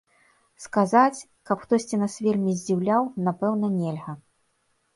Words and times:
Сказаць, 0.63 1.25
каб 1.49 1.57
хтосьці 1.67 2.01
нас 2.05 2.17
вельмі 2.29 2.57
здзіўляў, 2.63 3.07
напэўна, 3.31 3.73
нельга. 3.79 4.21